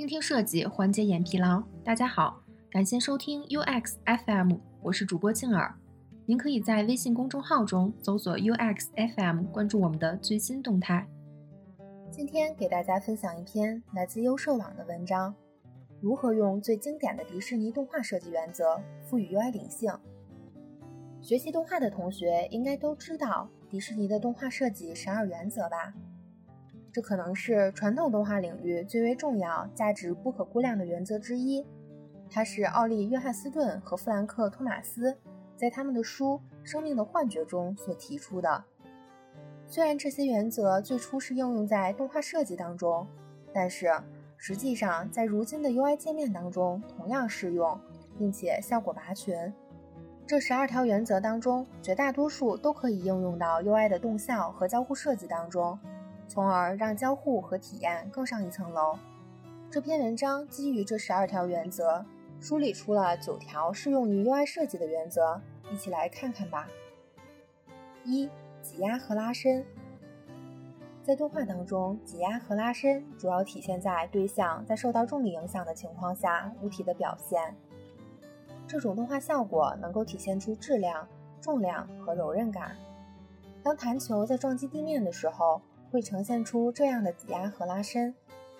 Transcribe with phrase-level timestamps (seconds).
[0.00, 1.62] 倾听设计，缓解眼疲劳。
[1.84, 5.74] 大家好，感谢收听 UX FM，我是主播静儿。
[6.24, 11.06] 您可以在微信公众号中搜索 UX FM，关注我们的最新动态。
[12.10, 15.34] 今天给大家分享一篇来自优设网的文章：
[16.00, 19.92] 如何用最经典的迪士尼动画设计原则赋予 UI 灵性。
[21.20, 25.92] 学习动画的同学应该都知道迪士尼的动画设计十二原则吧？
[26.92, 31.64] 这可能是传统动画领域最为重要、价值不可估量的原则之一。
[32.28, 35.16] 它是奥利·约翰斯顿和弗兰克·托马斯
[35.56, 38.64] 在他们的书《生命的幻觉》中所提出的。
[39.66, 43.06] 虽然这些原则最初是应用在动画设计当中，
[43.52, 43.92] 但是
[44.36, 47.78] 实际上在如今的 UI 界面当中同样适用，
[48.18, 49.52] 并且效果拔群。
[50.26, 55.78] 这十二条原则当中，绝大多数都可以应用到 UI 的动效和交互设计当中。
[56.30, 58.96] 从而让交互和体验更上一层楼。
[59.68, 62.04] 这篇文章基于这十二条原则，
[62.38, 65.40] 梳理出了九条适用于 UI 设计的原则，
[65.72, 66.68] 一起来看看吧。
[68.04, 68.30] 一、
[68.62, 69.66] 挤压和拉伸。
[71.02, 77.56] 在动画当中，挤压和拉伸主要体现在对象在受到重力影响的情况下物体的表现。
[78.68, 81.08] 这种动画效果能够体现出质量、
[81.40, 82.76] 重量和柔韧感。
[83.62, 85.60] 当弹球在撞击地面的时候，
[85.90, 88.14] 会呈现出这样的挤压和拉伸，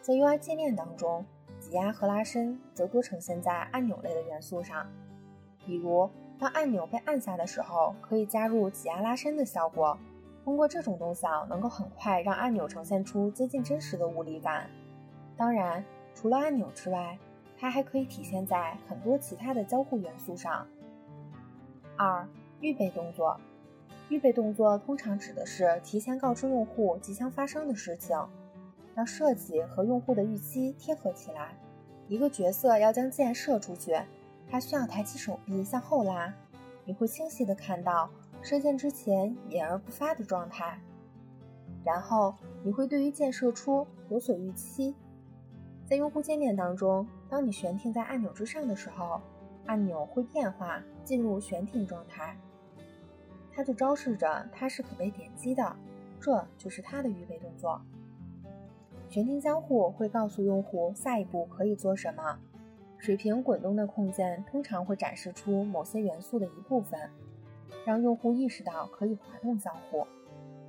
[0.00, 1.24] 在 UI 界面当中，
[1.58, 4.86] 挤压和拉伸则多呈现在按钮类的元素上。
[5.64, 9.98] 比如，当按钮被按下的时候，可以加入挤压拉伸的效果。
[10.44, 14.70] 通过这种动效，能够很快让按钮呈现出接近真实的物理感。
[15.36, 17.18] 当然，除了按钮之外，
[17.58, 20.64] 它还可以体现在很多其他的交互元素上。
[21.96, 22.28] 二、
[22.60, 23.40] 预备动作。
[24.08, 28.16] 预备动作通常指的是提前告知用户即将发生的事情，
[28.94, 31.56] 让设计和用户的预期贴合起来。
[32.06, 34.00] 一个角色要将箭射出去，
[34.48, 36.32] 他需要抬起手臂向后拉，
[36.84, 38.08] 你会清晰地看到
[38.42, 40.80] 射箭之前掩而不发的状态。
[41.84, 44.94] 然后你会对于箭射出有所预期。
[45.84, 49.20] 在用户界面当中，当你悬停在按钮之上的时候，
[49.66, 52.36] 按钮会变化进入悬停状态。
[53.56, 55.74] 它就昭示着它是可被点击的，
[56.20, 57.80] 这就是它的预备动作。
[59.08, 62.38] 悬停交互会告诉用户下一步可以做什么。
[62.98, 67.00] 水平滚动的控件通常会展示出某些元素的一部分，
[67.86, 70.06] 让用户意识到可以滑动交互。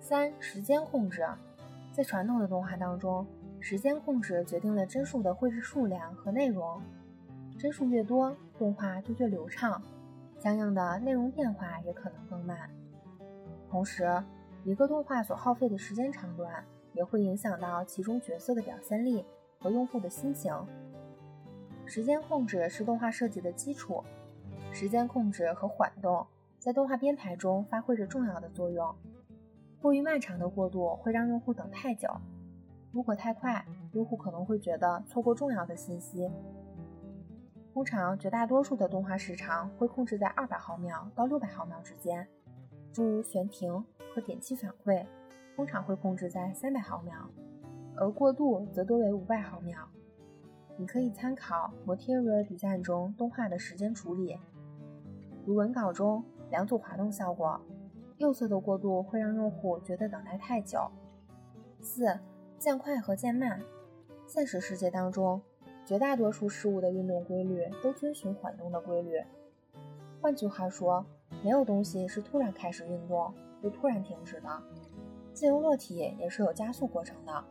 [0.00, 1.24] 三、时间控制，
[1.92, 3.24] 在传统的动画当中，
[3.60, 6.82] 时间控制决定了帧数的绘制数量和内容，
[7.56, 9.80] 帧数越多，动画就越流畅。
[10.42, 12.68] 相应的内容变化也可能更慢，
[13.70, 14.20] 同时，
[14.64, 16.64] 一个动画所耗费的时间长短
[16.94, 19.24] 也会影响到其中角色的表现力
[19.60, 20.52] 和用户的心情。
[21.86, 24.02] 时间控制是动画设计的基础，
[24.72, 26.26] 时间控制和缓动
[26.58, 28.92] 在动画编排中发挥着重要的作用。
[29.80, 32.08] 过于漫长的过渡会让用户等太久，
[32.90, 36.28] 如果太快，用户可能会觉得错过重要的信息。
[37.72, 42.28] 通常，绝大多数的动画时长会控制在二百毫秒到六百毫秒之间，
[42.92, 43.82] 诸如悬停
[44.14, 45.06] 和点击反馈，
[45.56, 47.14] 通常会控制在三百毫秒，
[47.96, 49.88] 而过渡则多为五百毫秒。
[50.76, 54.38] 你可以参考 Material Design 中动画的时间处理，
[55.46, 57.58] 如文稿中两组滑动效果，
[58.18, 60.90] 右侧的过渡会让用户觉得等待太久。
[61.80, 62.20] 四、
[62.58, 63.62] 渐快和渐慢，
[64.26, 65.40] 现实世界当中。
[65.92, 69.22] 绝大多数事物的运动规律都遵循缓动的规律。
[70.22, 71.04] 换句话说，
[71.42, 73.30] 没有东西是突然开始运动
[73.60, 74.48] 又突然停止的。
[75.34, 77.44] 自由落体也是有加速过程的。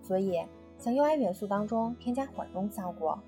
[0.00, 0.40] 所以，
[0.78, 3.18] 向 UI 元素当中添加缓动效果，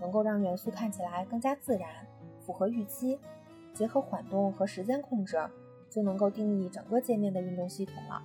[0.00, 1.90] 能够让元素看起来更加自然，
[2.40, 3.18] 符合预期。
[3.74, 5.38] 结合缓动和时间控制，
[5.90, 8.22] 就能够定义整个界面的运动系统了。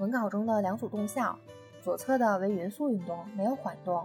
[0.00, 1.38] 文稿中的两组动效，
[1.80, 4.04] 左侧的为匀速运动，没有缓动。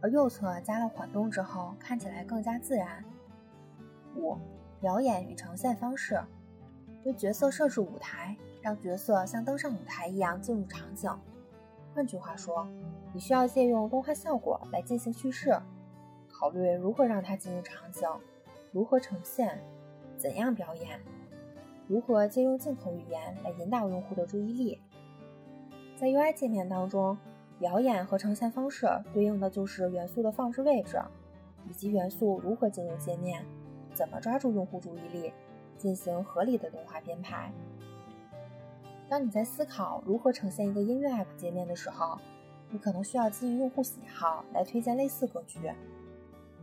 [0.00, 3.04] 而右侧加了缓动之后，看起来更加自然。
[4.14, 4.36] 五、
[4.80, 6.20] 表演与呈现方式，
[7.04, 11.10] 为角色设置舞台，让角色像登上舞台一样进入场景。
[11.94, 12.68] 换句话说，
[13.12, 15.60] 你需要借用动画效果来进行叙事，
[16.30, 18.08] 考虑如何让它进入场景，
[18.70, 19.60] 如何呈现，
[20.16, 21.00] 怎样表演，
[21.88, 24.80] 如何借用镜头语言来引导用户的注意力。
[25.96, 27.18] 在 UI 界面当中。
[27.58, 31.00] 表演和呈现方式对应的就是元素的放置位置，
[31.68, 33.44] 以及元素如何进入界面，
[33.92, 35.32] 怎么抓住用户注意力，
[35.76, 37.52] 进行合理的动画编排。
[39.08, 42.18] 当你在思考如何呈现一个音乐 App 界面的时候，
[42.70, 45.72] 你可能需要基于用户喜好来推荐类似歌曲。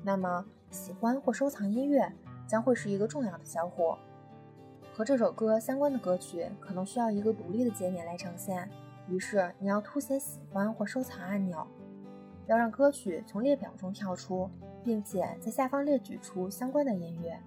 [0.04, 2.14] 那么，喜欢或收藏音乐
[2.48, 3.96] 将会是一个重要的交互。
[4.94, 8.70] 和这首歌相关的歌曲可能需要一个独立的界面来呈现，
[9.08, 11.66] 于是你要凸显喜欢或收藏按钮，
[12.48, 14.50] 要让歌曲从列表中跳出，
[14.84, 17.40] 并且在下方列举出相关的音乐。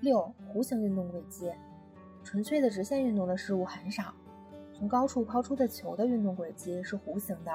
[0.00, 1.52] 六、弧形运动轨迹，
[2.22, 4.14] 纯粹的直线运动的事物很少。
[4.72, 7.52] 从高处抛出的球的运动轨迹是弧形的，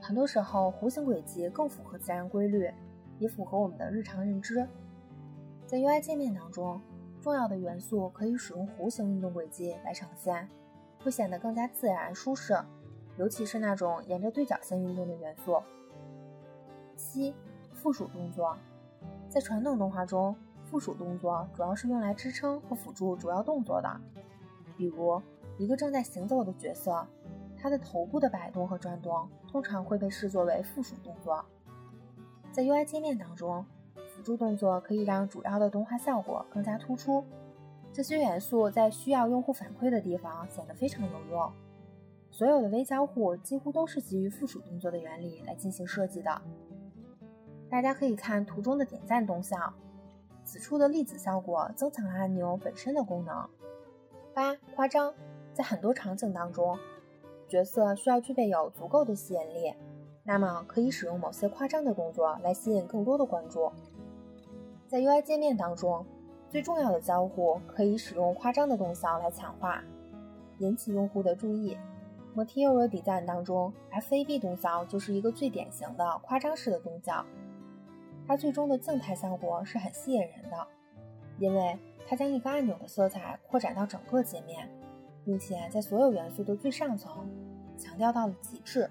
[0.00, 2.70] 很多时候弧形轨迹更符合自然规律，
[3.18, 4.66] 也符合我们的日常认知。
[5.66, 6.80] 在 UI 界面当中。
[7.22, 10.48] 重要的元素可以使用弧形运动轨迹来呈现，
[11.02, 12.56] 会显得更加自然舒适，
[13.16, 15.62] 尤其是那种沿着对角线运动的元素。
[16.96, 17.34] 七、
[17.72, 18.56] 附属动作，
[19.28, 24.00] 在传统动画中，附属动作主要是用来支撑和辅助主要动作的。
[24.76, 25.20] 比如，
[25.58, 27.06] 一个正在行走的角色，
[27.56, 31.44] 他的头部的摆动和转动通常会被视作为附属动作。
[32.52, 33.64] 在 UI 界面当中。
[34.16, 37.24] 辅助动作可以让主要的动画效果更加突出，
[37.92, 41.52] 这些元素在需要用户反馈的地方显得非常有用。
[42.30, 46.40] 所有的微交互几乎都是基于附属动作的原理来进行设计的。
[47.68, 49.74] 大家可以看图中的点赞动效，
[50.44, 53.48] 此处的粒子效果增强了按钮本身的功能。
[54.32, 55.12] 八、夸张，
[55.52, 56.78] 在很多场景当中，
[57.48, 59.74] 角色需要具备有足够的吸引力，
[60.22, 63.72] 那么可以使用某些夸张的动作来吸引更多的关注。
[64.86, 66.06] 在 UI 界面当中，
[66.50, 69.80] 最重要的交互可以使用夸张的动效来强化，
[70.58, 71.78] 引起用户的注意。
[72.34, 77.24] Material Design 当中，FAB 动效就是一个最典型的夸张式的动效。
[78.26, 80.66] 它最终的静态效果是很吸引人的，
[81.38, 84.68] 因为它将一个按钮的色彩扩展到整个界面，
[85.24, 87.30] 并且在所有元素的最上层
[87.78, 88.90] 强调到了极致。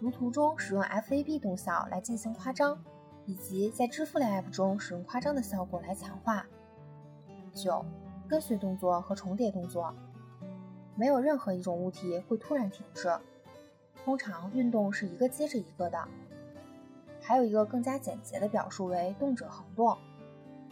[0.00, 2.76] 如图中使用 FAB 动效来进行夸张。
[3.26, 6.46] 以及在支付类 App 中使用夸张的效果来强化。
[7.52, 7.84] 九、
[8.28, 9.94] 跟随动作和重叠动作，
[10.96, 13.12] 没有任何一种物体会突然停止，
[14.04, 16.08] 通常运动是一个接着一个的。
[17.20, 19.96] 还有一个更加简洁的表述为动者恒动。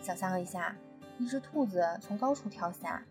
[0.00, 0.76] 想象一下，
[1.18, 3.02] 一只兔子从高处跳下，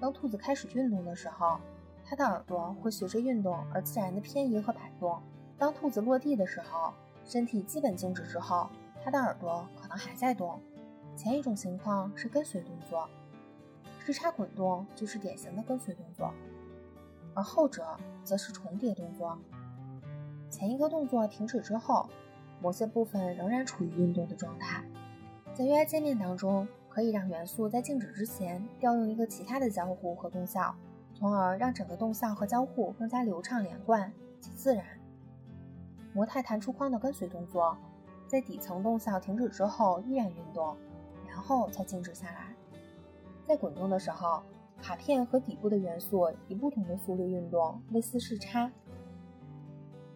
[0.00, 1.58] 当兔子开始运动的时候，
[2.04, 5.20] 它的耳朵会随着运动而自然的偏移和摆动。
[5.58, 6.94] 当兔子落地的时候，
[7.28, 8.70] 身体基本静止之后，
[9.04, 10.58] 它的耳朵可能还在动。
[11.14, 13.06] 前一种情况是跟随动作，
[13.98, 16.32] 时差滚动就是典型的跟随动作，
[17.34, 17.84] 而后者
[18.24, 19.38] 则是重叠动作。
[20.48, 22.08] 前一个动作停止之后，
[22.62, 24.82] 某些部分仍然处于运动的状态。
[25.52, 30.74] 在 UI 界面当中，可以让元素在静止之前调用一个其他的交互和动效，
[31.14, 34.10] 从而让整个动效和交互更加流畅连贯
[34.40, 34.97] 且自然。
[36.12, 37.76] 模态弹出框的跟随动作，
[38.26, 40.76] 在底层动效停止之后依然运动，
[41.28, 42.54] 然后才静止下来。
[43.46, 44.42] 在滚动的时候，
[44.82, 48.70] 卡片和底部的元素以不同的速率运动，类似视差。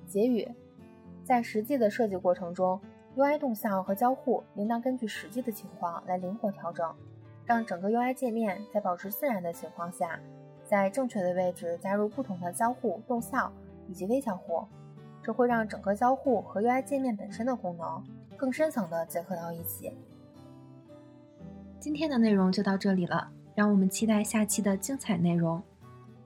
[0.06, 0.48] 结语：
[1.24, 2.80] 在实际的设计过程中
[3.16, 6.94] ，UI 动效和交互应当根据实际的情况来灵活调整，
[7.46, 10.20] 让整个 UI 界面在保持自然的情况下，
[10.66, 13.50] 在正确的位置加入不同的交互、动效
[13.88, 14.66] 以及微交互。
[15.22, 18.02] 这会让整个交互和 UI 界面本身的功能
[18.36, 19.92] 更深层的结合到一起。
[21.78, 25.62] 今天的内容就到这里了，让我们期待下期的精彩内容。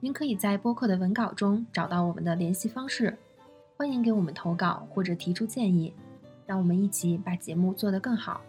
[0.00, 3.16] 您可以在播客的文稿中找到我们的联系方式，
[3.76, 5.94] 欢迎给我们投稿或者提出建议，
[6.46, 8.40] 让我们一起把节目做得更好。